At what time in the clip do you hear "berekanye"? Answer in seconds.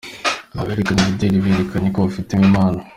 1.45-1.87